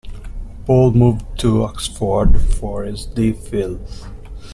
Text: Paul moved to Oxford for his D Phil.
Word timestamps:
Paul 0.65 0.93
moved 0.93 1.25
to 1.41 1.63
Oxford 1.63 2.41
for 2.41 2.81
his 2.83 3.05
D 3.05 3.33
Phil. 3.33 3.79